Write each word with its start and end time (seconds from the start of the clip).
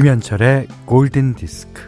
김현철의 0.00 0.66
골든 0.86 1.34
디스크. 1.34 1.82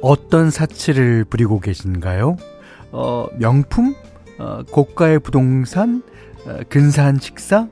어떤 0.00 0.52
사치를 0.52 1.24
부리고 1.24 1.58
계신가요? 1.58 2.36
어, 2.92 3.26
명품? 3.36 3.96
어, 4.38 4.62
고가의 4.70 5.18
부동산? 5.18 6.04
어, 6.46 6.60
근사한 6.68 7.18
식사? 7.18 7.66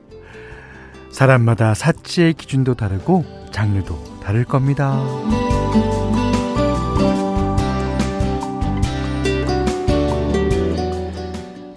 사람마다 1.09 1.73
사치의 1.73 2.33
기준도 2.33 2.73
다르고 2.73 3.23
장르도 3.53 4.19
다를 4.23 4.43
겁니다. 4.43 4.99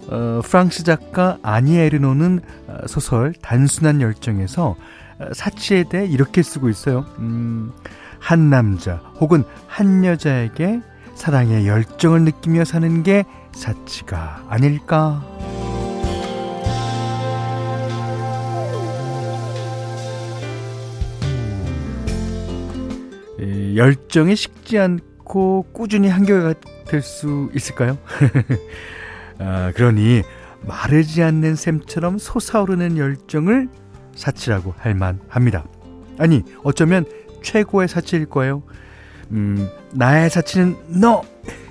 어, 0.09 0.41
프랑스 0.45 0.85
작가 0.85 1.39
아니 1.43 1.77
에르노는 1.77 2.41
어, 2.69 2.87
소설 2.87 3.33
단순한 3.43 4.01
열정에서 4.01 4.77
어, 5.19 5.29
사치에 5.33 5.85
대해 5.89 6.07
이렇게 6.07 6.43
쓰고 6.43 6.69
있어요. 6.69 7.05
음, 7.19 7.73
한 8.19 8.51
남자 8.51 8.97
혹은 9.21 9.45
한 9.66 10.05
여자에게 10.05 10.81
사랑의 11.15 11.66
열정을 11.66 12.23
느끼며 12.23 12.65
사는 12.65 13.03
게 13.03 13.25
사치가 13.53 14.45
아닐까. 14.49 15.25
열정이 23.77 24.35
식지 24.35 24.79
않고 24.79 25.66
꾸준히 25.73 26.09
한결같을 26.09 27.02
수 27.02 27.51
있을까요? 27.55 27.99
아, 29.38 29.71
그러니 29.74 30.23
마르지 30.63 31.23
않는 31.23 31.55
샘처럼 31.55 32.19
솟아오르는 32.19 32.97
열정을 32.97 33.69
사치라고 34.15 34.74
할 34.79 34.95
만합니다. 34.95 35.65
아니, 36.19 36.43
어쩌면 36.65 37.04
최고의 37.43 37.87
사치일 37.87 38.27
거예요. 38.27 38.63
음, 39.30 39.69
나의 39.93 40.30
사치는 40.30 40.77
너! 41.01 41.23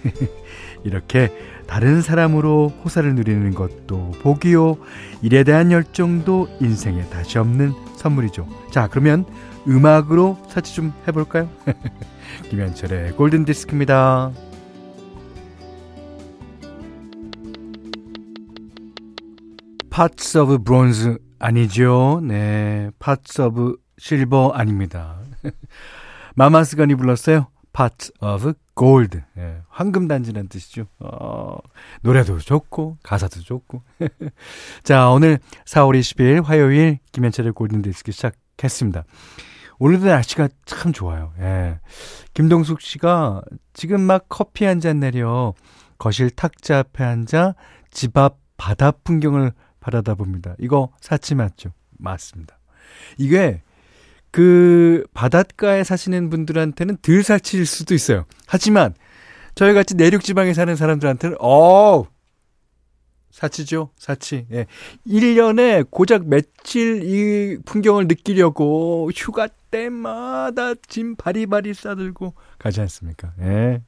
이렇게 0.83 1.31
다른 1.65 2.01
사람으로 2.01 2.71
호사를 2.83 3.15
누리는 3.15 3.55
것도 3.55 4.11
복이요. 4.21 4.77
일에 5.23 5.43
대한 5.43 5.71
열정도 5.71 6.47
인생에 6.61 7.09
다시 7.09 7.39
없는 7.39 7.73
선물이죠. 7.97 8.47
자, 8.71 8.87
그러면 8.87 9.25
음악으로 9.67 10.37
사치 10.47 10.75
좀 10.75 10.93
해볼까요? 11.07 11.49
김현철의 12.49 13.13
골든 13.13 13.45
디스크입니다. 13.45 14.31
Pots 19.89 20.37
of 20.39 20.63
Bronze 20.63 21.17
아니죠? 21.39 22.19
네, 22.23 22.89
of 23.41 23.77
Silver 23.97 24.49
아닙니다. 24.49 25.19
마마스건이 26.35 26.95
불렀어요. 26.95 27.47
Pots 27.71 28.11
of 28.21 28.53
Gold. 28.77 29.21
예, 29.37 29.61
황금 29.69 30.07
단지라는 30.07 30.49
뜻이죠. 30.49 30.87
어, 30.99 31.57
노래도 32.01 32.39
좋고, 32.39 32.97
가사도 33.03 33.41
좋고. 33.41 33.83
자, 34.83 35.09
오늘 35.09 35.39
4월 35.65 35.97
20일 35.99 36.43
화요일 36.43 36.99
김현철의 37.11 37.53
골든 37.53 37.81
디스크 37.81 38.11
시작했습니다. 38.11 39.03
오늘도 39.79 40.05
날씨가 40.05 40.49
참 40.65 40.93
좋아요. 40.93 41.33
예. 41.39 41.79
김동숙 42.33 42.81
씨가 42.81 43.41
지금 43.73 44.01
막 44.01 44.25
커피 44.29 44.65
한 44.65 44.79
잔 44.79 44.99
내려 44.99 45.53
거실 45.97 46.29
탁자 46.29 46.79
앞에 46.79 47.03
앉아 47.03 47.55
집 47.91 48.17
앞 48.17 48.37
바다 48.57 48.91
풍경을 48.91 49.51
바라다 49.79 50.15
봅니다. 50.15 50.55
이거 50.59 50.89
사치 51.01 51.35
맞죠? 51.35 51.71
맞습니다. 51.97 52.57
이게 53.17 53.61
그 54.31 55.05
바닷가에 55.13 55.83
사시는 55.83 56.29
분들한테는 56.29 56.97
덜 57.01 57.23
사치일 57.23 57.65
수도 57.65 57.93
있어요. 57.93 58.25
하지만 58.47 58.93
저희 59.55 59.73
같이 59.73 59.95
내륙 59.95 60.23
지방에 60.23 60.53
사는 60.53 60.75
사람들한테는 60.75 61.37
어 61.39 62.05
사치죠. 63.35 63.89
사치. 63.97 64.47
예. 64.53 64.65
1년에 65.05 65.85
고작 65.91 66.25
며칠 66.25 67.03
이 67.03 67.57
풍경을 67.65 68.07
느끼려고 68.07 69.11
휴가 69.13 69.49
때마다 69.69 70.73
짐 70.87 71.17
바리바리 71.17 71.73
싸들고 71.73 72.33
가지 72.57 72.79
않습니까? 72.79 73.33
예. 73.41 73.81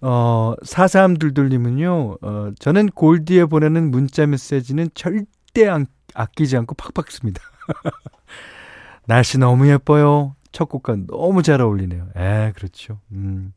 어, 0.00 0.54
4322님은요, 0.64 2.24
어, 2.24 2.52
저는 2.58 2.88
골디에 2.88 3.44
보내는 3.44 3.90
문자 3.90 4.24
메시지는 4.24 4.88
절대 4.94 5.68
안, 5.68 5.84
아끼지 6.14 6.56
않고 6.56 6.76
팍팍 6.76 7.10
씁니다. 7.10 7.42
날씨 9.04 9.36
너무 9.36 9.68
예뻐요. 9.68 10.36
첫 10.52 10.70
곡과 10.70 10.96
너무 11.06 11.42
잘 11.42 11.60
어울리네요. 11.60 12.08
에, 12.16 12.52
그렇죠. 12.56 12.98
음. 13.12 13.52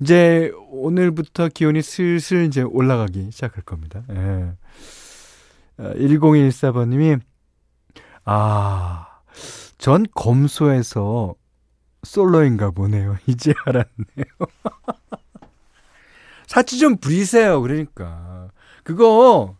이제 0.00 0.50
오늘부터 0.70 1.48
기온이 1.48 1.82
슬슬 1.82 2.44
이제 2.44 2.62
올라가기 2.62 3.30
시작할 3.30 3.62
겁니다. 3.64 4.02
예. 4.10 4.52
1014번님이, 5.78 7.20
아, 8.24 9.06
전 9.78 10.04
검소에서 10.14 11.34
솔로인가 12.02 12.70
보네요. 12.70 13.16
이제 13.26 13.54
알았네요. 13.64 14.24
사치 16.46 16.78
좀 16.78 16.96
부리세요. 16.96 17.60
그러니까. 17.60 18.50
그거, 18.82 19.56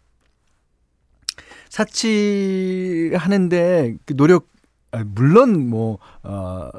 사치 1.69 3.13
하는데 3.15 3.97
그 4.05 4.17
노력 4.17 4.49
아, 4.93 5.05
물론 5.07 5.69
뭐 5.69 5.99
어, 6.23 6.71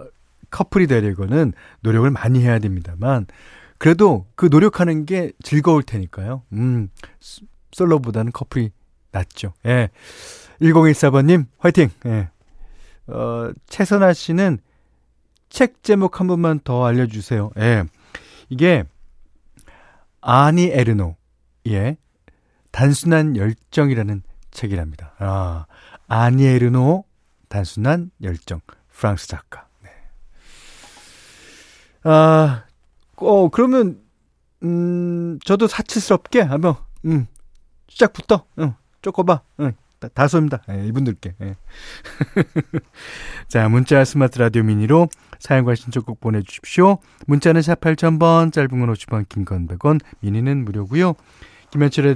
커플이 0.61 0.85
되려고는 0.85 1.53
노력을 1.81 2.09
많이 2.11 2.41
해야 2.41 2.59
됩니다만 2.59 3.25
그래도 3.79 4.27
그 4.35 4.47
노력하는 4.51 5.05
게 5.05 5.31
즐거울 5.41 5.81
테니까요. 5.81 6.44
음, 6.53 6.89
솔로보다는 7.72 8.31
커플이 8.31 8.72
낫죠. 9.11 9.53
예. 9.66 9.89
1014번님, 10.61 11.47
화이팅! 11.57 11.89
예. 12.05 12.29
어, 13.07 13.51
최선아 13.67 14.13
씨는 14.13 14.59
책 15.49 15.81
제목 15.83 16.19
한 16.19 16.27
번만 16.27 16.59
더 16.63 16.85
알려주세요. 16.85 17.49
예. 17.57 17.83
이게, 18.49 18.83
아니 20.22 20.66
에르노, 20.66 21.16
예. 21.69 21.97
단순한 22.69 23.35
열정이라는 23.35 24.22
책이랍니다. 24.51 25.16
아, 25.17 25.66
아니 26.07 26.45
에르노, 26.45 27.03
단순한 27.49 28.11
열정. 28.22 28.61
프랑스 28.91 29.28
작가. 29.28 29.70
네. 32.03 32.09
아, 32.09 32.63
어, 33.17 33.50
그러면, 33.50 34.00
음, 34.63 35.39
저도 35.45 35.67
사치스럽게 35.67 36.41
한번, 36.41 36.75
음, 37.06 37.28
시작부터, 37.88 38.45
응, 38.59 38.73
쪼꼬봐, 39.01 39.41
응, 39.59 39.73
다소입니다. 40.16 40.63
예, 40.72 40.88
이분들께. 40.88 41.35
예. 41.41 41.56
자, 43.47 43.70
문자 43.70 44.03
스마트 44.03 44.40
라디오 44.40 44.64
미니로 44.64 45.08
사연과 45.40 45.75
신청곡 45.75 46.20
보내주십시오. 46.20 46.97
문자는 47.28 47.61
샵 47.61 47.79
8000번, 47.81 48.52
짧은 48.52 48.70
건 48.79 48.91
50원, 48.93 49.29
긴 49.29 49.46
건 49.46 49.67
100원, 49.67 49.99
미니는 50.22 50.66
무료고요 50.66 51.14
김현철의 51.72 52.16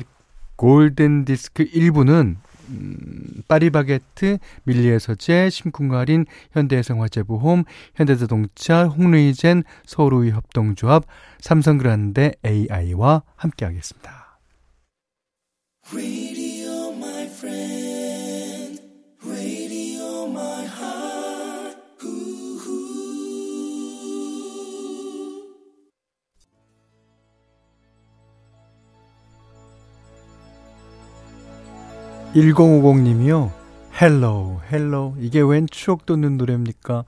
골든 0.55 1.25
디스크 1.25 1.63
1부는 1.65 2.37
음, 2.69 3.43
파리바게트, 3.47 4.37
밀리의 4.63 4.99
서재, 4.99 5.49
심쿵할인, 5.49 6.25
현대해상화재보험, 6.51 7.63
현대자동차, 7.95 8.85
홍루이젠, 8.87 9.63
서울우이 9.85 10.31
협동조합, 10.31 11.05
삼성그란데 11.39 12.33
AI와 12.45 13.23
함께하겠습니다. 13.35 14.39
(1050님이요) 32.35 33.51
Hello 34.01 34.59
Hello 34.71 35.15
이게 35.19 35.41
웬 35.41 35.67
추억 35.67 36.05
돋는 36.05 36.37
노래입니까? 36.37 37.05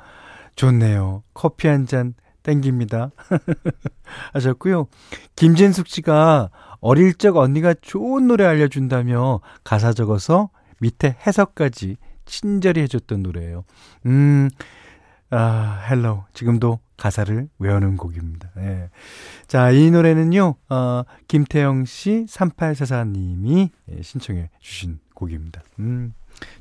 좋네요. 0.55 1.23
커피 1.33 1.67
한 1.67 1.85
잔 1.85 2.13
땡깁니다. 2.43 3.11
하셨고요. 4.33 4.87
김진숙 5.35 5.87
씨가 5.87 6.49
어릴 6.79 7.13
적 7.15 7.35
언니가 7.35 7.73
좋은 7.73 8.27
노래 8.27 8.45
알려준다며 8.45 9.41
가사 9.65 9.91
적어서 9.91 10.49
밑에 10.79 11.17
해석까지 11.27 11.97
친절히 12.25 12.81
해줬던 12.81 13.21
노래예요. 13.23 13.65
음 14.05 14.49
아, 15.29 15.85
Hello. 15.89 16.25
지금도 16.33 16.79
가사를 16.95 17.49
외우는 17.59 17.97
곡입니다. 17.97 18.49
예. 18.59 18.89
자, 19.47 19.71
이 19.71 19.91
노래는요, 19.91 20.55
어, 20.69 21.03
김태영 21.27 21.83
씨, 21.83 22.25
3844님이 22.29 23.69
예, 23.91 24.01
신청해 24.01 24.49
주신 24.61 24.99
곡입니다. 25.17 25.63
음, 25.79 26.13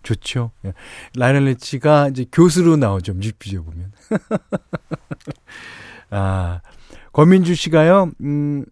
좋죠. 0.03 0.51
예. 0.65 0.73
라이널 1.15 1.45
리치가 1.45 2.09
이제 2.09 2.25
교수로 2.33 2.77
나오죠. 2.77 3.15
뮤직비디오 3.15 3.63
보면. 3.63 3.93
아, 6.11 6.61
권민주 7.13 7.55
씨가요, 7.55 8.11
음, 8.23 8.65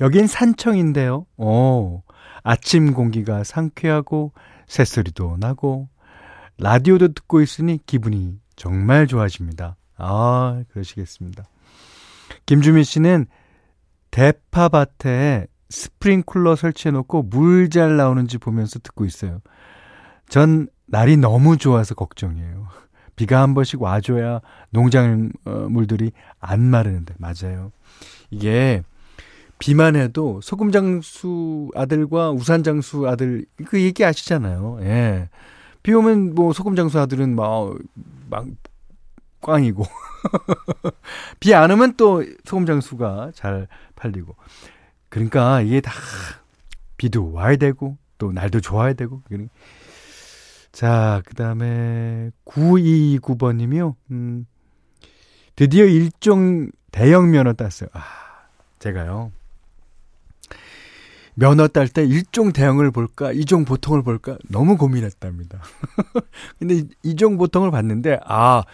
여긴 0.00 0.26
산청인데요. 0.26 1.26
오, 1.36 2.02
아침 2.42 2.92
공기가 2.92 3.44
상쾌하고 3.44 4.32
새소리도 4.66 5.36
나고 5.38 5.88
라디오도 6.58 7.08
듣고 7.08 7.40
있으니 7.40 7.78
기분이 7.86 8.40
정말 8.56 9.06
좋아집니다. 9.06 9.76
아, 9.96 10.64
그러시겠습니다. 10.72 11.44
김주민 12.46 12.82
씨는 12.82 13.26
대파밭에 14.10 15.46
스프링쿨러 15.72 16.54
설치해놓고 16.56 17.24
물 17.24 17.68
잘 17.70 17.96
나오는지 17.96 18.38
보면서 18.38 18.78
듣고 18.78 19.04
있어요. 19.06 19.40
전 20.28 20.68
날이 20.86 21.16
너무 21.16 21.56
좋아서 21.56 21.94
걱정이에요. 21.94 22.68
비가 23.16 23.40
한 23.42 23.54
번씩 23.54 23.80
와줘야 23.80 24.40
농작물들이 24.70 26.12
안 26.40 26.60
마르는데, 26.60 27.14
맞아요. 27.18 27.72
이게 28.30 28.82
비만 29.58 29.96
해도 29.96 30.40
소금 30.42 30.72
장수 30.72 31.70
아들과 31.74 32.30
우산 32.32 32.62
장수 32.62 33.08
아들, 33.08 33.46
그 33.66 33.80
얘기 33.80 34.04
아시잖아요. 34.04 34.78
예. 34.82 35.28
비 35.82 35.92
오면 35.92 36.34
뭐 36.34 36.52
소금 36.52 36.74
장수 36.76 36.98
아들은 37.00 37.34
막, 37.36 37.74
막, 38.28 38.46
꽝이고. 39.40 39.84
비 41.40 41.54
안 41.54 41.70
오면 41.70 41.96
또 41.96 42.24
소금 42.44 42.66
장수가 42.66 43.32
잘 43.34 43.68
팔리고. 43.96 44.34
그러니까 45.12 45.60
이게 45.60 45.82
다 45.82 45.92
비도 46.96 47.32
와야 47.32 47.56
되고, 47.56 47.98
또 48.16 48.32
날도 48.32 48.62
좋아야 48.62 48.94
되고. 48.94 49.20
자, 50.72 51.20
그 51.26 51.34
다음에 51.34 52.30
9229번 52.46 53.56
님이요. 53.56 53.94
음, 54.10 54.46
드디어 55.54 55.84
일종 55.84 56.70
대형 56.92 57.30
면허 57.30 57.52
땄어요. 57.52 57.90
아, 57.92 58.00
제가요. 58.78 59.32
면허 61.34 61.68
딸 61.68 61.88
때 61.88 62.04
일종 62.06 62.54
대형을 62.54 62.90
볼까, 62.90 63.32
이종 63.32 63.66
보통을 63.66 64.02
볼까 64.02 64.38
너무 64.48 64.78
고민했답니다. 64.78 65.60
근데 66.58 66.84
이종 67.02 67.36
보통을 67.36 67.70
봤는데 67.70 68.20
아 68.24 68.64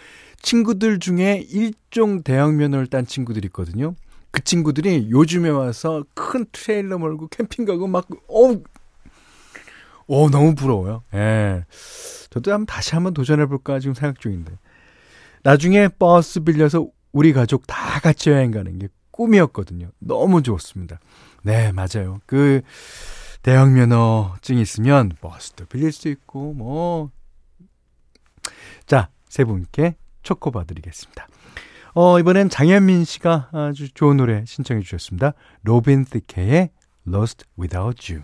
친구들 0.41 0.99
중에 0.99 1.45
일종 1.49 2.23
대형 2.23 2.55
면허를 2.55 2.87
딴 2.87 3.05
친구들이 3.05 3.47
있거든요. 3.47 3.93
그 4.31 4.43
친구들이 4.43 5.09
요즘에 5.09 5.49
와서 5.49 6.03
큰 6.13 6.45
트레일러 6.51 6.97
몰고 6.97 7.27
캠핑 7.29 7.65
가고 7.65 7.87
막 7.87 8.07
어우 8.27 8.63
오 10.07 10.29
너무 10.29 10.55
부러워요. 10.55 11.03
예. 11.13 11.65
저도 12.29 12.51
한번 12.51 12.65
다시 12.65 12.95
한번 12.95 13.13
도전해 13.13 13.45
볼까 13.45 13.79
지금 13.79 13.93
생각 13.93 14.19
중인데. 14.19 14.57
나중에 15.43 15.87
버스 15.87 16.41
빌려서 16.41 16.87
우리 17.11 17.31
가족 17.33 17.65
다 17.67 17.99
같이 17.99 18.29
여행 18.29 18.51
가는 18.51 18.77
게 18.79 18.87
꿈이었거든요. 19.11 19.91
너무 19.99 20.41
좋습니다. 20.41 20.99
네, 21.43 21.71
맞아요. 21.71 22.19
그 22.25 22.61
대형 23.41 23.73
면허증이 23.73 24.61
있으면 24.61 25.11
버스도 25.21 25.65
빌릴 25.65 25.91
수 25.91 26.07
있고 26.09 26.53
뭐 26.53 27.11
자, 28.85 29.09
세 29.27 29.43
분께 29.43 29.95
초코바 30.23 30.63
드리겠습니다. 30.65 31.27
어, 31.93 32.19
이번엔 32.19 32.49
장현민 32.49 33.05
씨가 33.05 33.49
아주 33.51 33.91
좋은 33.93 34.17
노래 34.17 34.43
신청해 34.45 34.81
주셨습니다. 34.81 35.33
로빈 35.63 36.05
티케의 36.05 36.69
Lost 37.07 37.45
Without 37.57 38.13
You. 38.13 38.23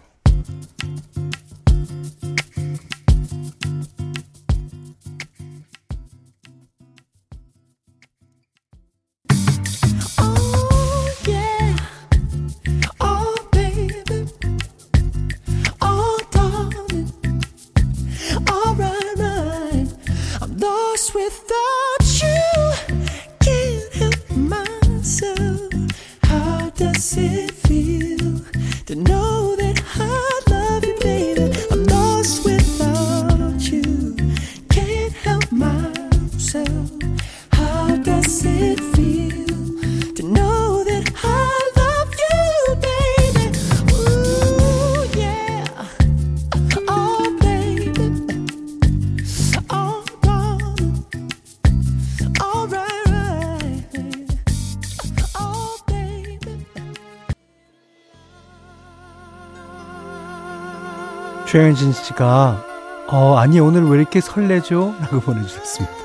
최현진 61.55 61.93
씨가 61.93 62.65
어 63.07 63.37
아니 63.37 63.61
오늘 63.61 63.85
왜 63.87 63.97
이렇게 63.97 64.19
설레죠? 64.19 64.93
라고 64.99 65.21
보내주셨습니다. 65.21 65.95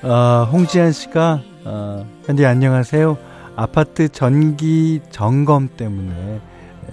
어, 0.08 0.48
홍지한 0.50 0.92
씨가 0.92 1.42
어, 1.66 2.06
현디 2.24 2.46
안녕하세요. 2.46 3.18
아파트 3.56 4.08
전기 4.08 5.02
점검 5.10 5.68
때문에 5.76 6.40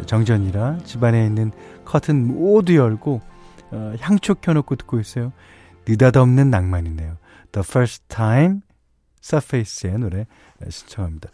정전이라 0.06 0.80
집안에 0.84 1.26
있는 1.26 1.54
커튼 1.86 2.28
모두 2.28 2.76
열고 2.76 3.22
어, 3.72 3.94
향초 4.02 4.36
켜놓고 4.36 4.76
듣고 4.76 5.00
있어요. 5.00 5.32
느닷없는 5.88 6.50
낭만이네요. 6.50 7.16
The 7.54 7.64
First 7.66 8.04
Time 8.10 8.60
Surface의 9.24 9.98
노래 9.98 10.26
신청합니다. 10.70 11.30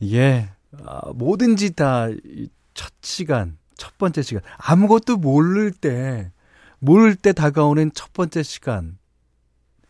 이게 0.00 0.50
어, 0.84 1.14
뭐든지 1.14 1.74
다 1.76 2.08
첫 2.74 2.92
시간, 3.02 3.58
첫 3.76 3.96
번째 3.98 4.22
시간, 4.22 4.42
아무것도 4.58 5.16
모를 5.16 5.70
때, 5.72 6.30
모를 6.78 7.14
때 7.14 7.32
다가오는 7.32 7.92
첫 7.94 8.12
번째 8.12 8.42
시간. 8.42 8.98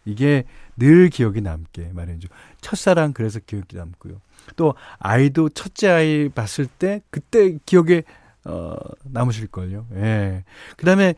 이게 0.05 0.45
늘 0.77 1.11
기억이 1.11 1.41
남게 1.41 1.93
마련이죠. 1.93 2.29
첫사랑 2.61 3.13
그래서 3.13 3.39
기억이 3.39 3.77
남고요. 3.77 4.21
또 4.57 4.75
아이도 4.99 5.49
첫째 5.51 5.89
아이 5.89 6.29
봤을 6.29 6.67
때 6.67 7.03
그때 7.11 7.59
기억에 7.65 8.03
어 8.45 8.75
남으실걸요. 9.05 9.87
예. 9.95 10.45
그 10.77 10.85
다음에 10.85 11.15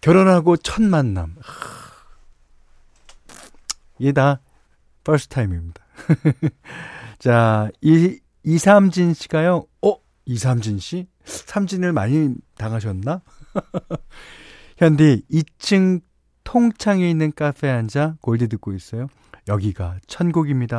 결혼하고 0.00 0.56
첫 0.56 0.82
만남. 0.82 1.36
이게 3.98 4.12
다 4.12 4.40
First 5.04 5.36
Time입니다. 5.36 5.82
자, 7.20 7.70
이 7.80 8.18
이삼진 8.42 9.14
씨가요. 9.14 9.66
어, 10.22 10.24
이삼진 10.24 10.78
씨? 10.78 11.06
삼진을 11.24 11.92
많이 11.92 12.34
당하셨나? 12.56 13.22
현디 14.78 15.24
2층 15.30 16.00
통창에 16.44 17.08
있는 17.08 17.32
카페에 17.34 17.70
앉아 17.70 18.16
골드 18.20 18.48
듣고 18.48 18.72
있어요. 18.72 19.08
여기가 19.48 19.98
천국입니다. 20.06 20.78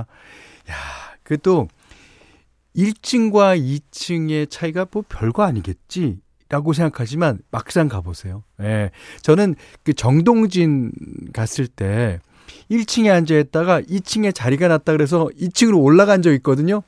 야, 0.70 0.76
그래도 1.24 1.68
1층과 2.76 3.60
2층의 3.60 4.50
차이가 4.50 4.86
뭐 4.90 5.04
별거 5.08 5.44
아니겠지? 5.44 6.20
라고 6.50 6.74
생각하지만 6.74 7.40
막상 7.50 7.88
가보세요. 7.88 8.44
예. 8.62 8.92
저는 9.22 9.56
그 9.84 9.94
정동진 9.94 10.92
갔을 11.34 11.68
때 11.68 12.20
1층에 12.70 13.10
앉아 13.12 13.36
있다가 13.36 13.82
2층에 13.82 14.34
자리가 14.34 14.68
났다 14.68 14.92
그래서 14.92 15.30
2층으로 15.40 15.82
올라간 15.82 16.22
적 16.22 16.32
있거든요. 16.34 16.84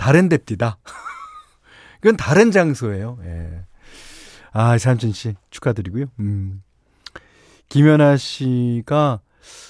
다른 0.00 0.30
데입니다. 0.30 0.78
그건 2.00 2.16
다른 2.16 2.50
장소예요. 2.50 3.18
예. 3.22 3.66
아, 4.50 4.78
삼진 4.78 5.12
씨 5.12 5.34
축하드리고요. 5.50 6.06
음. 6.20 6.62
김연아 7.68 8.16
씨가 8.16 9.20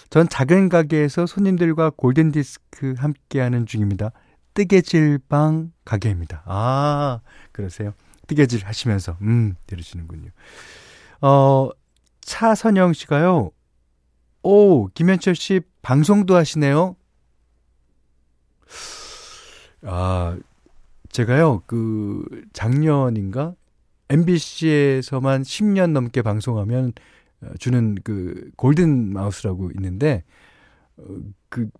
전 0.08 0.28
작은 0.28 0.68
가게에서 0.68 1.26
손님들과 1.26 1.90
골든 1.90 2.30
디스크 2.30 2.94
함께 2.96 3.40
하는 3.40 3.66
중입니다. 3.66 4.12
뜨개질방 4.54 5.72
가게입니다. 5.84 6.44
아, 6.46 7.20
그러세요. 7.50 7.92
뜨개질 8.28 8.64
하시면서 8.64 9.18
음, 9.22 9.56
들으시는군요. 9.66 10.30
어, 11.22 11.70
차선영 12.20 12.92
씨가요. 12.92 13.50
오, 14.44 14.86
김현철 14.94 15.34
씨 15.34 15.60
방송도 15.82 16.36
하시네요. 16.36 16.94
아, 19.82 20.38
제가요, 21.10 21.62
그, 21.66 22.24
작년인가? 22.52 23.54
MBC에서만 24.08 25.42
10년 25.42 25.92
넘게 25.92 26.22
방송하면 26.22 26.92
어, 27.42 27.50
주는 27.58 27.96
그 28.02 28.50
골든 28.56 29.12
마우스라고 29.12 29.70
있는데, 29.76 30.24
어, 30.96 31.04
그, 31.48 31.70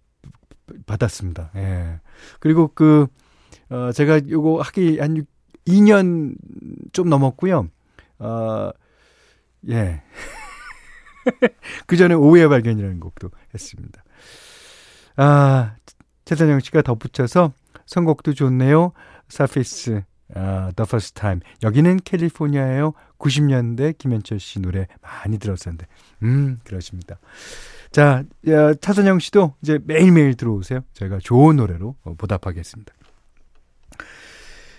받았습니다. 0.87 1.51
예. 1.57 2.01
그리고 2.39 2.69
그, 2.69 3.07
어, 3.69 3.93
제가 3.93 4.29
요거 4.29 4.61
하기 4.63 4.99
한 5.01 5.25
2년 5.67 6.35
좀 6.93 7.09
넘었고요. 7.09 7.69
어, 8.19 8.71
예. 9.69 10.03
그 11.87 11.97
전에 11.97 12.15
오후의 12.15 12.49
발견이라는 12.49 13.01
곡도 13.01 13.31
했습니다. 13.53 14.03
아, 15.17 15.77
최선영 16.25 16.61
씨가 16.61 16.83
덧붙여서 16.83 17.53
선곡도 17.87 18.35
좋네요. 18.35 18.93
사피스, 19.29 20.03
아, 20.35 20.71
The 20.77 20.85
First 20.87 21.15
Time. 21.15 21.41
여기는 21.63 21.99
캘리포니아예요. 22.05 22.93
90년대 23.19 23.99
김현철 23.99 24.39
씨 24.41 24.61
노래 24.61 24.87
많이 25.03 25.39
들었었는데. 25.39 25.87
음, 26.23 26.59
그러십니다. 26.65 27.19
자, 27.91 28.23
차선영 28.81 29.19
씨도 29.19 29.55
이제 29.63 29.79
매일매일 29.85 30.35
들어오세요. 30.37 30.81
저희가 30.95 31.19
좋은 31.23 31.57
노래로 31.57 31.97
보답하겠습니다. 32.19 32.93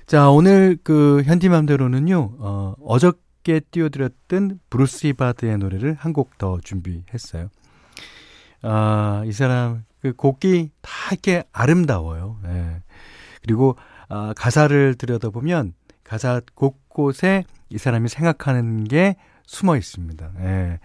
자, 0.05 0.29
오늘 0.29 0.77
그 0.83 1.21
현디맘대로는요, 1.23 2.35
어, 2.39 2.75
어저께 2.83 3.61
띄워드렸던 3.71 4.59
브루스 4.69 5.07
히바드의 5.07 5.57
노래를 5.57 5.93
한 5.95 6.13
곡 6.13 6.37
더 6.37 6.59
준비했어요. 6.63 7.49
아, 8.63 9.23
이 9.25 9.31
사람, 9.31 9.83
그 10.01 10.13
곡이 10.13 10.71
다 10.81 10.91
이렇게 11.11 11.43
아름다워요. 11.51 12.39
예. 12.45 12.81
그리고, 13.41 13.75
아, 14.09 14.33
가사를 14.35 14.95
들여다보면 14.95 15.73
가사 16.03 16.41
곳곳에 16.53 17.43
이 17.69 17.77
사람이 17.77 18.09
생각하는 18.09 18.83
게 18.85 19.15
숨어 19.45 19.77
있습니다. 19.77 20.31
예. 20.39 20.79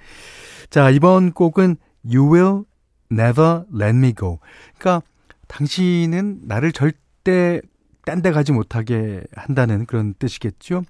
자, 0.71 0.91
이번 0.91 1.33
곡은 1.33 1.77
You 2.05 2.33
Will 2.33 2.65
Never 3.11 3.65
Let 3.75 3.97
Me 3.97 4.15
Go. 4.15 4.39
그러니까 4.79 5.07
당신은 5.49 6.41
나를 6.45 6.73
절대 6.73 7.61
딴 8.05 8.23
데 8.23 8.31
가지 8.31 8.53
못하게 8.53 9.25
한다는 9.35 9.85
그런 9.85 10.15
뜻이겠죠. 10.15 10.85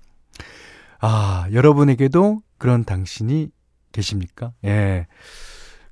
아, 1.00 1.46
여러분에게도 1.50 2.42
그런 2.58 2.84
당신이 2.84 3.48
계십니까? 3.92 4.52
예. 4.64 5.06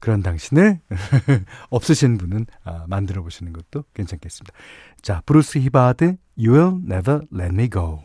그런 0.05 0.23
당신을 0.23 0.81
없으신 1.71 2.19
분은 2.19 2.45
아, 2.63 2.85
만들어 2.89 3.23
보시는 3.23 3.55
것도 3.55 3.85
괜찮겠습니다. 3.95 4.55
자, 5.01 5.23
브루스 5.25 5.61
히바드, 5.61 6.17
You 6.37 6.53
Will 6.53 6.75
Never 6.85 7.23
Let 7.33 7.55
Me 7.55 7.71
Go. 7.71 8.03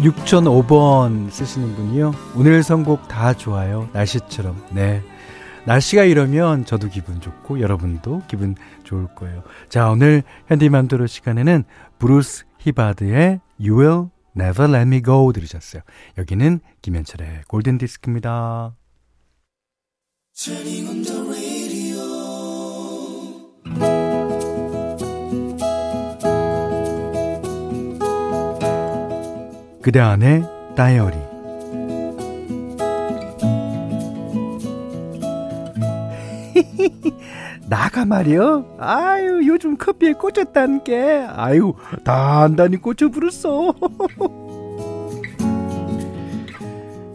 6005번 0.00 1.30
쓰시는 1.30 1.76
분이요. 1.76 2.12
오늘 2.34 2.64
선곡 2.64 3.06
다 3.06 3.32
좋아요. 3.32 3.88
날씨처럼. 3.92 4.60
네. 4.72 5.00
날씨가 5.66 6.02
이러면 6.02 6.64
저도 6.64 6.88
기분 6.88 7.20
좋고 7.20 7.60
여러분도 7.60 8.22
기분 8.26 8.56
좋을 8.82 9.06
거예요. 9.14 9.44
자, 9.68 9.88
오늘 9.88 10.24
현디맘대로 10.48 11.06
시간에는 11.06 11.62
브루스 12.00 12.44
히바드의 12.58 13.40
You 13.60 13.80
Will 13.80 14.15
Never 14.36 14.70
Let 14.70 14.86
Me 14.88 15.02
Go 15.02 15.32
들으셨어요. 15.32 15.82
여기는 16.18 16.60
김현철의 16.82 17.42
골든 17.48 17.78
디스크입니다. 17.78 18.76
그대 29.82 30.00
안의 30.00 30.42
다이어리 30.76 31.16
나가 37.68 38.04
말이여. 38.04 38.76
아유 38.78 39.42
요즘 39.46 39.76
커피에 39.76 40.12
꽂혔단 40.12 40.84
게 40.84 41.26
아유 41.28 41.74
단단히 42.04 42.76
꽂혀 42.76 43.08
부었어 43.08 43.74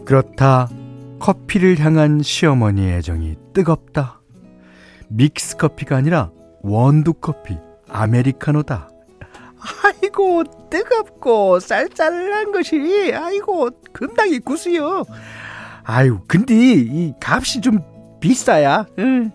그렇다. 0.04 0.68
커피를 1.18 1.78
향한 1.78 2.20
시어머니의 2.22 2.98
애정이 2.98 3.36
뜨겁다. 3.54 4.20
믹스 5.08 5.56
커피가 5.56 5.96
아니라 5.96 6.30
원두 6.62 7.12
커피 7.14 7.56
아메리카노다. 7.88 8.88
아이고 9.84 10.42
뜨겁고 10.68 11.60
쌀쌀한 11.60 12.50
것이. 12.52 13.12
아이고 13.14 13.70
금당이 13.92 14.40
구수요 14.40 15.04
아유 15.84 16.18
근데 16.26 16.54
이 16.54 17.14
값이 17.20 17.60
좀 17.60 17.78
비싸야. 18.20 18.86
응. 18.98 19.30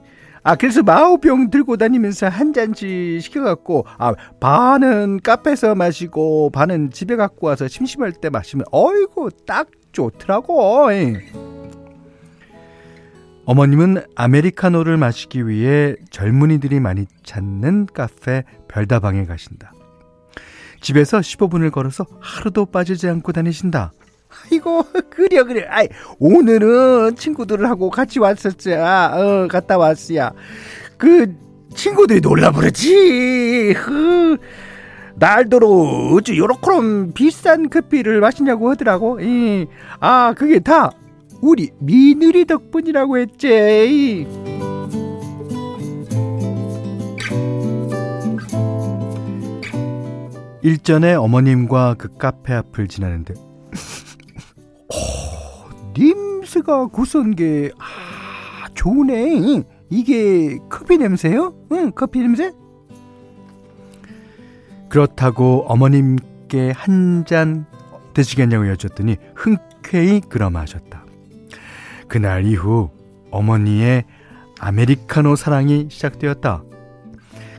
아 0.48 0.56
그래서 0.56 0.82
마오병 0.82 1.50
들고 1.50 1.75
다니면서 1.75 2.30
한 2.30 2.54
잔씩 2.54 3.22
시켜갖고 3.22 3.86
아 3.98 4.13
반은 4.39 5.20
카페에서 5.22 5.75
마시고 5.75 6.51
반은 6.51 6.92
집에 6.92 7.18
갖고 7.18 7.48
와서 7.48 7.68
심심할 7.68 8.13
때 8.13 8.30
마시면 8.30 8.66
어이구 8.72 9.32
딱 9.46 9.68
좋더라고. 9.92 10.88
어머님은 13.44 14.06
아메리카노를 14.16 14.96
마시기 14.96 15.50
위해 15.50 15.98
젊은이들이 16.12 16.80
많이 16.80 17.08
찾는 17.25 17.88
카페 17.94 18.46
별다방에 18.70 19.25
가신다. 19.25 19.74
집에서 20.80 21.20
15분을 21.20 21.72
걸어서 21.72 22.06
하루도 22.22 22.68
빠지지 22.68 23.10
않고 23.10 23.34
다니신다. 23.34 23.92
아이고 24.29 24.84
그래 25.10 25.43
그래 25.43 25.65
아이 25.69 25.88
오늘은 26.19 27.15
친구들하고 27.15 27.89
같이 27.89 28.19
왔었자 28.19 29.12
어 29.15 29.48
갔다 29.48 29.77
왔어야. 29.77 30.31
그 30.98 31.34
친구들이 31.74 32.22
놀라버렸지. 32.22 33.74
흐 33.74 34.38
날도로 35.15 36.12
어찌 36.13 36.38
요렇게럼 36.38 37.13
비싼 37.13 37.69
커피를 37.69 38.19
마시냐고 38.19 38.69
하더라고. 38.72 39.19
이, 39.19 39.65
아 40.00 40.34
그게 40.38 40.60
다 40.60 40.91
우리 41.41 41.72
미누리 41.79 42.46
덕분이라고 42.46 43.17
했지. 43.17 44.27
일전에 50.62 51.13
어머님과 51.13 51.96
그 51.98 52.10
카페 52.17 52.53
앞을 52.53 52.88
지나는데 52.88 53.34
냄새가 55.96 56.88
구수한 56.88 57.36
게, 57.36 57.72
아, 57.79 58.67
좋네. 58.74 59.63
이게 59.89 60.58
커피 60.70 60.98
냄새요? 60.98 61.53
응, 61.72 61.91
커피 61.91 62.20
냄새? 62.20 62.51
그렇다고 64.89 65.65
어머님께 65.67 66.72
한 66.72 67.25
잔 67.25 67.65
드시겠냐고 68.13 68.65
여쭸더니 68.67 69.17
흔쾌히 69.36 70.22
그러마 70.29 70.62
하셨다. 70.62 71.06
그날 72.08 72.46
이후 72.46 72.89
어머니의 73.32 74.06
아메리카노 74.60 75.36
사랑이 75.36 75.88
시작되었다. 75.91 76.63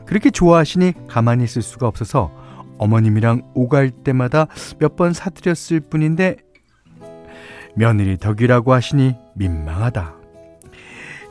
그렇게 0.05 0.31
좋아하시니 0.31 1.07
가만히 1.07 1.43
있을 1.43 1.61
수가 1.61 1.87
없어서 1.87 2.31
어머님이랑 2.79 3.51
오갈 3.53 3.91
때마다 3.91 4.47
몇 4.79 4.95
번 4.95 5.13
사드렸을 5.13 5.79
뿐인데 5.81 6.37
며느리 7.75 8.17
덕이라고 8.17 8.73
하시니 8.73 9.15
민망하다. 9.35 10.15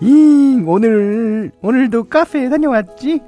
이 0.01 0.63
오늘 0.65 1.51
오늘도 1.61 2.05
카페에 2.05 2.49
다녀왔지? 2.49 3.21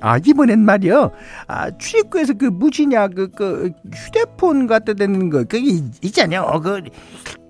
아 0.00 0.18
이번엔 0.18 0.60
말이야. 0.60 1.10
아 1.46 1.70
출입구에서 1.76 2.34
그 2.34 2.46
무시냐 2.46 3.08
그, 3.08 3.30
그 3.30 3.72
휴대폰 3.92 4.66
갖다 4.66 4.94
대는 4.94 5.30
거 5.30 5.38
그게 5.44 5.80
있잖아요. 6.02 6.60
그 6.62 6.82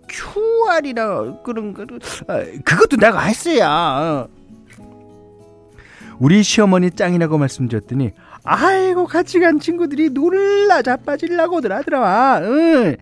QR이나 0.09 1.43
그런 1.43 1.73
거 1.73 1.85
아, 2.26 2.43
그것도 2.64 2.97
내가 2.97 3.21
했어야. 3.21 4.26
우리 6.19 6.43
시어머니 6.43 6.90
짱이라고 6.90 7.38
말씀드렸더니 7.38 8.12
아이고 8.43 9.07
같이 9.07 9.39
간 9.39 9.61
친구들이 9.61 10.11
놀라 10.11 10.83
자빠질라고들 10.83 11.73
하더라. 11.73 12.41
응. 12.43 12.97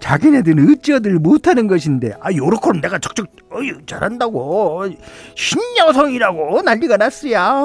자기네들은 0.00 0.72
어찌어들 0.72 1.18
못하는 1.18 1.66
것인데 1.66 2.14
아 2.20 2.32
요렇게는 2.32 2.80
내가 2.80 2.98
척척 2.98 3.26
어유 3.52 3.84
잘한다고 3.86 4.86
신여성이라고 5.34 6.62
난리가 6.62 6.96
났어야. 6.96 7.64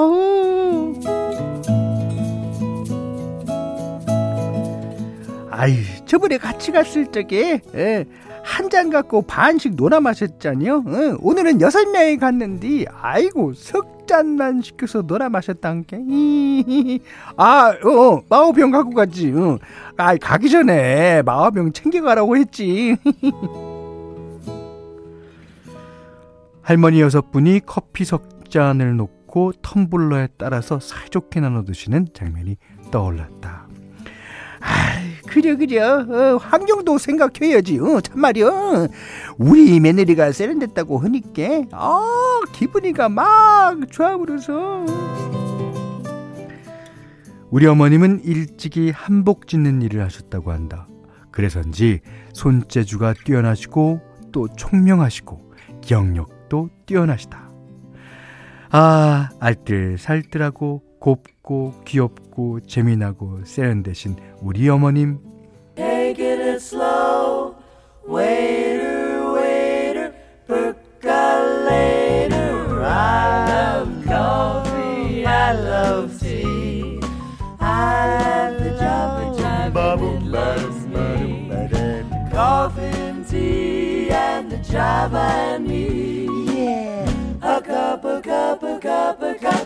아유, 5.57 5.75
저번에 6.05 6.37
같이 6.37 6.71
갔을 6.73 7.07
적에 7.11 7.61
예, 7.75 8.05
한잔 8.43 8.89
갖고 8.89 9.21
반씩 9.21 9.75
놀아 9.75 10.01
마셨잖요. 10.01 10.83
어, 10.85 11.17
오늘은 11.21 11.61
여섯 11.61 11.89
명이 11.89 12.17
갔는데 12.17 12.85
아이고 12.91 13.53
석 13.53 13.94
잔만 14.05 14.61
시켜서 14.61 15.01
놀아 15.01 15.29
마셨단게. 15.29 15.97
아, 17.37 17.73
어, 17.83 17.89
어, 17.89 18.21
마오병 18.29 18.71
갖고 18.71 18.91
갔지. 18.91 19.31
어. 19.31 19.57
아, 19.97 20.15
가기 20.17 20.49
전에 20.49 21.21
마오병 21.23 21.73
챙겨가라고 21.73 22.37
했지. 22.37 22.97
할머니 26.61 26.99
여섯 27.01 27.31
분이 27.31 27.61
커피 27.65 28.05
석 28.05 28.49
잔을 28.49 28.95
놓고 28.95 29.53
텀블러에 29.61 30.29
따라서 30.37 30.79
사이좋게 30.79 31.39
나눠 31.39 31.63
드시는 31.63 32.07
장면이 32.13 32.57
떠올랐다. 32.91 33.64
그래 35.27 35.55
그래 35.55 35.79
어, 35.81 36.37
환경도 36.37 36.97
생각해야지. 36.97 37.79
어, 37.79 37.99
참말이야 38.01 38.87
우리 39.37 39.79
며느리가 39.79 40.31
세련됐다고 40.31 40.99
하니까 40.99 41.65
아 41.71 42.39
기분이가 42.53 43.09
막 43.09 43.75
좋아버려서. 43.91 44.85
우리 47.51 47.67
어머님은 47.67 48.21
일찍이 48.23 48.91
한복 48.91 49.47
짓는 49.47 49.81
일을 49.81 50.03
하셨다고 50.03 50.51
한다. 50.51 50.87
그래서인지 51.31 52.01
손재주가 52.33 53.13
뛰어나시고 53.25 54.01
또 54.31 54.47
총명하시고 54.55 55.53
기억력도 55.81 56.69
뛰어나시다. 56.85 57.49
아 58.71 59.29
알뜰살뜰하고 59.39 60.83
곱 60.99 61.23
고 61.45 61.73
귀엽고 61.85 62.61
재미나고 62.61 63.45
세련되신 63.45 64.15
우리 64.41 64.67
어머님. 64.67 65.19
Taking 65.75 66.41
it 66.41 66.59
slow, 66.59 67.53
waiter, 68.07 69.31
waiter, 69.31 70.11
percolator. 70.47 72.33
I 72.83 73.45
love 73.47 74.03
coffee, 74.05 75.23
I 75.23 75.53
love 75.53 76.19
tea. 76.19 76.99
I 77.59 78.49
love 78.49 78.63
the 78.63 78.71
job, 78.79 79.37
job, 79.37 79.71
bubble 79.71 80.19
loves 80.21 80.87
me. 80.87 81.51
Coffee 82.31 82.89
and 83.05 83.23
tea 83.27 84.09
and 84.09 84.49
the 84.49 84.57
Java 84.57 85.29
and 85.53 85.67
me. 85.67 86.25
Yeah. 86.51 87.05
A 87.43 87.61
cup, 87.61 88.03
a 88.03 88.19
cup, 88.19 88.63
a 88.63 88.79
cup, 88.79 89.21
a 89.21 89.35
cup. 89.35 89.64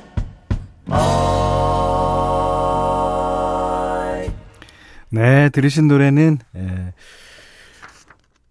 네, 5.12 5.50
들으신 5.50 5.88
노래는 5.88 6.38
예, 6.56 6.94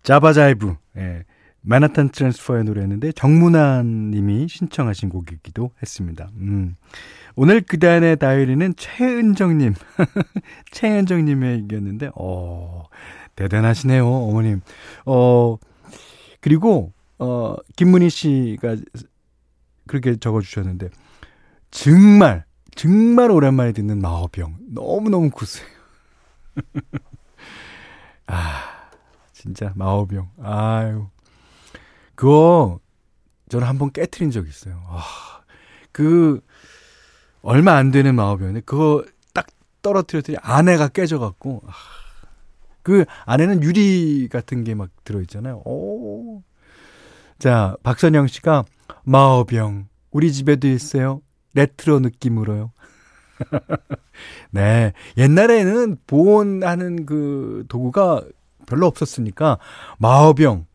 자바자이브 0.03 0.75
예, 0.97 1.25
마나탄 1.61 2.09
트랜스퍼의 2.11 2.65
노래였는데 2.65 3.13
정문환 3.13 4.11
님이 4.11 4.49
신청하신 4.49 5.09
곡이기도 5.11 5.71
했습니다. 5.83 6.29
음. 6.37 6.77
오늘 7.37 7.61
그단의 7.61 8.17
다이어리는 8.17 8.75
최은정 8.77 9.59
님. 9.59 9.75
최은정 10.73 11.25
님의 11.25 11.61
얘기였는데 11.61 12.11
어, 12.17 12.85
대단하시네요, 13.37 14.07
어머님. 14.07 14.61
어, 15.07 15.57
그리고 16.41 16.93
어, 17.19 17.55
김문희 17.77 18.11
씨가 18.11 18.77
그렇게 19.87 20.17
적어 20.17 20.41
주셨는데 20.41 20.89
정말 21.71 22.45
정말 22.75 23.31
오랜만에 23.31 23.73
듣는 23.73 24.01
마어병 24.01 24.57
너무너무 24.73 25.31
구수해요. 25.31 25.78
아, 28.27 28.91
진짜 29.33 29.73
마오병. 29.75 30.31
아유. 30.43 31.09
그거 32.15 32.81
저는 33.49 33.67
한 33.67 33.79
번 33.79 33.93
깨트린 33.93 34.31
적 34.31 34.47
있어요. 34.49 34.83
아, 34.89 35.03
그 35.93 36.41
얼마 37.43 37.75
안 37.77 37.91
되는 37.91 38.15
마오병인데 38.15 38.61
그거 38.63 39.05
딱 39.33 39.47
떨어뜨렸더니 39.83 40.37
안에가 40.43 40.89
깨져 40.89 41.19
갖고 41.19 41.63
아, 41.67 41.73
그 42.83 43.05
안에는 43.27 43.63
유리 43.63 44.29
같은 44.31 44.65
게 44.65 44.75
막 44.75 44.91
들어 45.05 45.21
있잖아요. 45.23 45.63
오. 45.65 46.43
자, 47.39 47.77
박선영 47.85 48.27
씨가 48.27 48.65
마호병 49.05 49.89
우리 50.11 50.33
집에도 50.33 50.69
있어요. 50.69 51.23
레트로 51.55 52.01
느낌으로요. 52.01 52.73
네. 54.51 54.93
옛날에는 55.17 55.99
보온하는 56.07 57.07
그 57.07 57.65
도구가 57.69 58.23
별로 58.67 58.87
없었으니까 58.87 59.59
마호병 59.99 60.67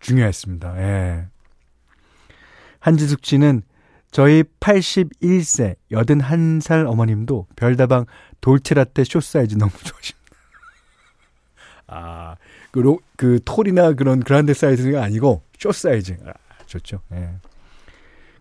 중요했습니다. 0.00 0.78
예. 0.78 1.26
한지숙 2.80 3.24
씨는 3.24 3.62
저희 4.10 4.42
81세 4.42 5.76
81살 5.92 6.86
어머님도 6.90 7.46
별다방 7.54 8.06
돌체라떼 8.40 9.04
쇼 9.04 9.20
사이즈 9.20 9.56
너무 9.56 9.70
좋아하십니다. 9.84 10.20
아, 11.86 12.36
그, 12.70 12.78
로, 12.78 13.00
그 13.16 13.40
톨이나 13.44 13.92
그런 13.92 14.20
그란데 14.20 14.54
사이즈가 14.54 15.02
아니고 15.02 15.42
쇼 15.58 15.72
사이즈. 15.72 16.16
아, 16.24 16.32
좋죠. 16.66 17.00
예. 17.12 17.30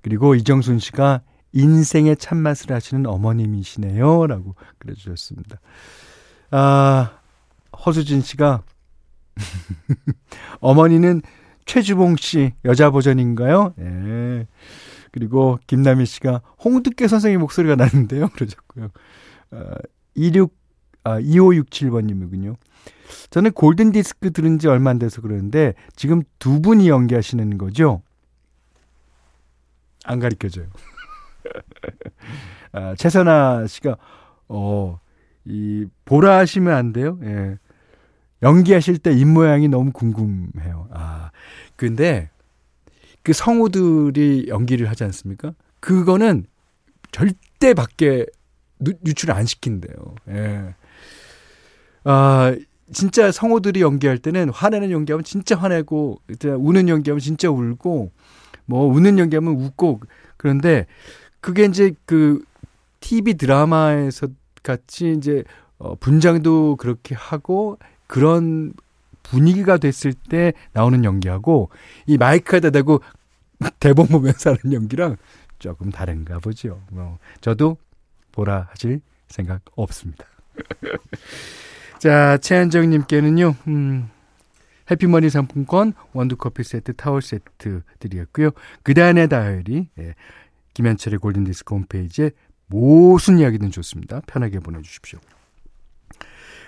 그리고 0.02 0.36
이정순 0.36 0.80
씨가 0.80 1.21
인생의 1.53 2.17
참맛을 2.17 2.71
하시는 2.71 3.05
어머님이시네요. 3.05 4.27
라고 4.27 4.55
그래주셨습니다. 4.77 5.59
아, 6.51 7.19
허수진 7.85 8.21
씨가, 8.21 8.63
어머니는 10.59 11.21
최주봉 11.65 12.15
씨 12.17 12.53
여자 12.65 12.89
버전인가요? 12.91 13.73
예. 13.79 14.47
그리고 15.12 15.59
김남희 15.67 16.05
씨가 16.05 16.41
홍두깨 16.63 17.07
선생님 17.07 17.39
목소리가 17.41 17.75
나는데요. 17.75 18.29
그러셨고요. 18.33 18.89
아, 19.51 19.75
26, 20.15 20.53
아, 21.03 21.19
2567번님이군요. 21.19 22.55
저는 23.29 23.51
골든 23.51 23.91
디스크 23.91 24.31
들은 24.31 24.59
지 24.59 24.67
얼마 24.67 24.91
안 24.91 24.99
돼서 24.99 25.21
그러는데 25.21 25.73
지금 25.95 26.21
두 26.38 26.62
분이 26.62 26.89
연기하시는 26.89 27.57
거죠? 27.57 28.01
안 30.05 30.19
가르쳐줘요. 30.19 30.67
아, 32.72 32.96
최선아 32.96 33.68
씨가, 33.68 33.98
어, 34.48 35.00
이, 35.46 35.86
보라 36.06 36.38
하시면 36.39 36.74
안 36.74 36.94
돼요? 36.94 37.18
예. 37.24 37.58
연기하실 38.42 39.00
때 39.00 39.12
입 39.12 39.28
모양이 39.28 39.68
너무 39.68 39.92
궁금해요. 39.92 40.88
아, 40.92 41.32
근데 41.76 42.30
그 43.24 43.34
성우들이 43.34 44.46
연기를 44.48 44.89
하지 44.89 45.04
않습니까? 45.04 45.54
그거는 45.80 46.46
절대 47.12 47.74
밖에 47.74 48.26
유출 49.06 49.32
안 49.32 49.46
시킨대요. 49.46 50.15
예. 50.30 50.76
아, 52.06 52.56
진짜 52.92 53.32
성우들이 53.32 53.82
연기할 53.82 54.18
때는 54.18 54.50
화내는 54.50 54.92
연기하면 54.92 55.24
진짜 55.24 55.56
화내고, 55.56 56.22
우는 56.44 56.89
연기하면 56.89 57.20
진짜 57.20 57.50
울고, 57.50 58.12
뭐, 58.65 58.88
웃는 58.88 59.20
연기하면 59.20 59.54
웃고, 59.56 60.02
그런데 60.38 60.86
그게 61.41 61.65
이제 61.65 61.93
그 62.06 62.43
TV 62.99 63.36
드라마에서 63.36 64.28
같이 64.63 65.13
이제 65.13 65.43
어 65.78 65.95
분장도 65.95 66.75
그렇게 66.75 67.15
하고 67.15 67.78
그런 68.08 68.73
분위기가 69.23 69.78
됐을 69.78 70.13
때 70.13 70.54
나오는 70.73 71.04
연기하고 71.06 71.69
이 72.06 72.17
마이크에다 72.17 72.71
대고 72.71 73.02
대본 73.80 74.08
보면서 74.08 74.52
하는 74.52 74.73
연기랑 74.73 75.17
조금 75.60 75.91
다른가 75.91 76.39
보죠. 76.39 76.82
뭐 76.91 77.19
저도 77.41 77.78
보라 78.32 78.67
하실 78.71 79.02
생각 79.28 79.62
없습니다. 79.75 80.25
자, 81.99 82.38
최한정 82.38 82.89
님께는요. 82.89 83.56
음 83.67 84.10
해피머니 84.89 85.30
상품권, 85.30 85.93
원두커피 86.13 86.63
세트, 86.63 86.93
타월 86.93 87.21
세트 87.21 87.84
드리겠고요. 87.99 88.52
그 88.84 88.93
다음에 88.93 89.28
다이어리 89.28 89.89
예, 89.99 90.15
김현철의 90.80 91.20
골든디스크 91.20 91.76
홈페이지에 91.76 92.32
무슨 92.68 93.39
이야기든 93.39 93.70
좋습니다. 93.72 94.22
편하게 94.28 94.60
보내주십시오. 94.60 95.20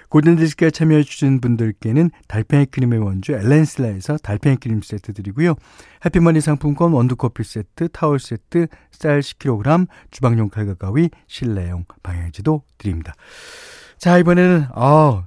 골든디스크에 0.09 0.71
참여해주신 0.71 1.39
분들께는 1.39 2.11
달팽이 2.27 2.65
크림의 2.65 2.99
원주 2.99 3.31
엘렌슬라에서 3.31 4.17
달팽이 4.17 4.57
크림 4.57 4.81
세트 4.81 5.13
드리고요. 5.13 5.55
해피머니 6.03 6.41
상품권 6.41 6.91
원두커피 6.91 7.45
세트, 7.45 7.87
타월 7.93 8.19
세트, 8.19 8.67
쌀 8.91 9.21
10kg, 9.21 9.87
주방용 10.09 10.49
칼과 10.49 10.73
가위, 10.73 11.09
실내용 11.27 11.85
방향제도 12.03 12.63
드립니다. 12.77 13.13
자, 13.97 14.17
이번에는, 14.17 14.65
아, 14.75 15.25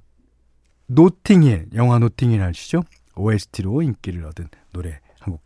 노팅힐, 0.88 1.68
영화 1.74 1.98
노팅힐 1.98 2.42
아시죠? 2.42 2.82
OST로 3.16 3.80
인기를 3.80 4.26
얻은 4.26 4.48
노래 4.74 5.00
한 5.20 5.32
곡 5.32 5.42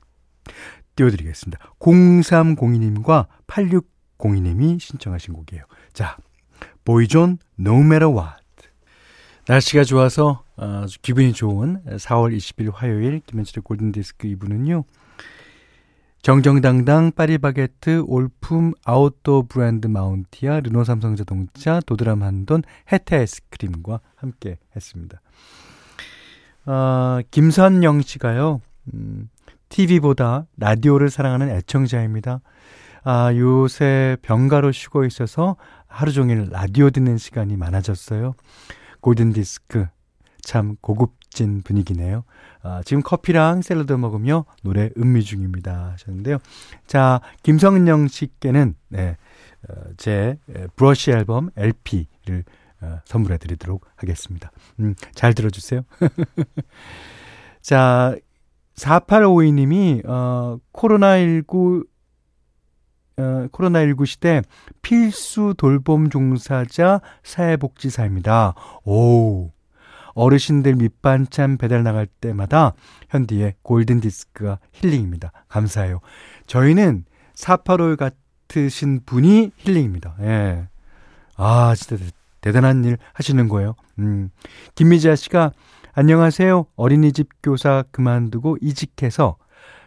띄워드리겠습니다. 0.99 1.59
0302님과 1.79 3.27
8602님이 3.47 4.81
신청하신 4.81 5.35
곡이에요. 5.35 5.63
자, 5.93 6.17
보이존 6.85 7.39
No 7.59 7.77
Matter 7.81 8.09
What. 8.09 8.45
날씨가 9.47 9.85
좋아서 9.85 10.43
아주 10.57 10.99
기분이 11.01 11.33
좋은 11.33 11.83
4월 11.85 12.37
20일 12.37 12.73
화요일 12.75 13.21
김현철의 13.21 13.63
골든디스크 13.63 14.29
2부는요. 14.29 14.85
정정당당 16.21 17.13
파리바게트 17.13 18.03
올품 18.07 18.73
아웃도어 18.85 19.45
브랜드 19.49 19.87
마운티아 19.87 20.61
르노 20.61 20.83
삼성자동차 20.83 21.81
도드람 21.87 22.25
한돈 22.25 22.63
해태 22.93 23.17
아이스크림과 23.19 24.01
함께 24.17 24.59
했습니다. 24.75 25.21
아, 26.67 27.23
김선영 27.31 28.03
씨가요. 28.03 28.61
음, 28.93 29.31
TV보다 29.69 30.47
라디오를 30.57 31.11
사랑하는 31.11 31.51
애청자입니다. 31.51 32.41
아, 33.05 33.33
요새 33.35 34.17
병가로 34.23 34.73
쉬고 34.73 35.05
있어서 35.05 35.57
하루 35.87 36.13
종일 36.13 36.49
라디오 36.51 36.91
듣는 36.91 37.19
시간이 37.19 37.57
많아졌어요. 37.57 38.35
골든 39.01 39.33
디스크. 39.33 39.87
참 40.43 40.77
고급진 40.81 41.63
분위기네요. 41.63 42.25
아, 42.63 42.83
지금 42.85 43.03
커피랑 43.03 43.63
샐러드 43.63 43.93
먹으며 43.93 44.45
노래 44.63 44.91
음미 44.97 45.23
중입니다. 45.23 45.93
하셨는데요. 45.93 46.39
자, 46.87 47.21
김성령 47.43 48.09
씨께는, 48.09 48.75
네, 48.89 49.17
어, 49.69 49.75
제 49.97 50.39
브러쉬 50.77 51.11
앨범 51.11 51.51
LP를 51.57 52.45
어, 52.81 53.01
선물해 53.05 53.39
드리도록 53.39 53.87
하겠습니다. 53.97 54.51
음, 54.81 54.95
잘 55.15 55.35
들어주세요. 55.35 55.83
자, 57.61 58.15
4852님이, 58.79 60.03
어, 60.07 60.59
코로나19 60.73 61.87
어, 63.19 63.49
코로나19 63.51 64.07
시대 64.07 64.43
필수 64.81 65.55
돌봄 65.57 66.09
종사자 66.09 67.01
사회복지사입니다. 67.25 68.55
오. 68.85 69.51
어르신들 70.15 70.75
밑반찬 70.77 71.59
배달 71.59 71.85
나갈 71.85 72.07
때마다 72.07 72.73
현디의 73.09 73.55
골든 73.63 74.01
디스크가 74.01 74.59
힐링입니다. 74.73 75.33
감사해요. 75.49 76.01
저희는 76.47 77.05
485 77.35 77.97
같으신 77.97 79.03
분이 79.07 79.53
힐링입니다. 79.59 80.17
예. 80.23 80.69
아, 81.37 81.75
진짜 81.77 82.05
대단한 82.41 82.85
일 82.85 82.99
하시는 83.13 83.49
거예요. 83.49 83.77
음. 84.01 84.31
김미자 84.75 85.15
씨가 85.15 85.53
안녕하세요. 86.01 86.67
어린이집 86.77 87.29
교사 87.43 87.83
그만두고 87.91 88.59
이직해서 88.61 89.37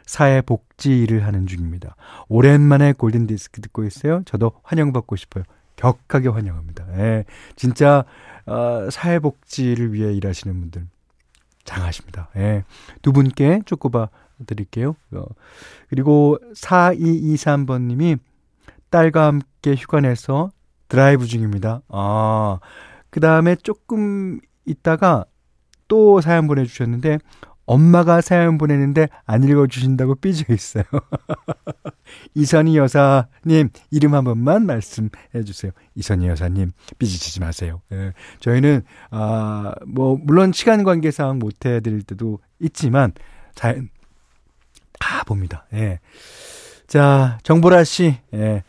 사회복지 0.06 1.04
일을 1.04 1.26
하는 1.26 1.48
중입니다. 1.48 1.96
오랜만에 2.28 2.92
골든디스크 2.92 3.62
듣고 3.62 3.86
있어요. 3.86 4.22
저도 4.26 4.52
환영받고 4.62 5.16
싶어요. 5.16 5.46
격하게 5.78 6.28
환영합니다. 6.28 6.86
예, 6.98 7.24
진짜 7.56 8.04
어, 8.46 8.90
사회복지를 8.92 9.94
위해 9.94 10.12
일하시는 10.14 10.60
분들 10.60 10.86
장하십니다. 11.64 12.28
예, 12.36 12.66
두 13.02 13.14
분께 13.14 13.62
쪼꼬바 13.66 14.10
드릴게요. 14.48 14.98
어, 15.14 15.24
그리고 15.88 16.38
4223번님이 16.56 18.20
딸과 18.90 19.28
함께 19.28 19.76
휴가 19.76 20.02
내서 20.02 20.52
드라이브 20.90 21.26
중입니다. 21.26 21.84
아, 21.88 22.60
그 23.10 23.22
다음에 23.22 23.56
조금 23.56 24.42
있다가 24.66 25.24
또 25.92 26.22
사연 26.22 26.48
보내주셨는데 26.48 27.20
엄마가 27.66 28.22
사연 28.22 28.58
보내는데 28.58 29.10
안 29.26 29.44
읽어주신다고 29.44 30.16
삐져 30.16 30.54
있어요. 30.54 30.84
이선희 32.34 32.78
여사님 32.78 33.70
이름 33.92 34.14
한 34.14 34.24
번만 34.24 34.66
말씀해 34.66 35.44
주세요. 35.46 35.74
이선희 35.96 36.28
여사님 36.28 36.72
삐지치지 36.98 37.42
마세요. 37.42 37.82
예, 37.92 38.14
저희는 38.40 38.84
아뭐 39.10 40.20
물론 40.24 40.54
시간 40.54 40.84
관계상 40.84 41.40
못 41.40 41.66
해드릴 41.66 42.04
때도 42.04 42.40
있지만 42.60 43.12
잘 43.56 43.90
다 45.02 45.24
봅니다. 45.24 45.66
예. 45.74 46.00
자 46.88 47.40
정보라 47.44 47.84
씨 47.84 48.18
예. 48.34 48.64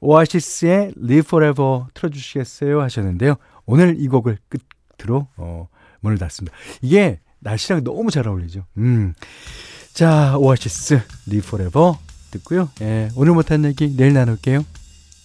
오아시스의 0.00 0.94
Live 0.98 1.26
Forever 1.26 1.84
틀어주시겠어요 1.94 2.80
하셨는데요. 2.82 3.36
오늘 3.66 3.96
이 3.98 4.08
곡을 4.08 4.38
끝으로 4.48 5.28
어, 5.36 5.68
문을 6.00 6.18
닫습니다. 6.18 6.56
이게 6.82 7.20
날씨랑 7.40 7.84
너무 7.84 8.10
잘 8.10 8.28
어울리죠. 8.28 8.64
음. 8.78 9.14
자, 9.92 10.36
오아시스, 10.38 11.00
리포레버 11.26 11.98
듣고요. 12.30 12.70
예, 12.80 13.08
오늘 13.16 13.32
못한 13.32 13.64
얘기 13.64 13.94
내일 13.96 14.12
나눌게요. 14.12 14.64